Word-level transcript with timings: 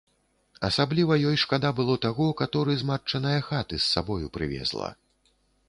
Асабліва 0.69 1.17
ёй 1.31 1.37
шкада 1.43 1.69
было 1.81 1.97
таго, 2.07 2.31
каторы 2.41 2.71
з 2.81 2.89
матчынае 2.93 3.37
хаты 3.51 3.75
з 3.83 3.93
сабою 3.93 4.25
прывезла. 4.39 4.93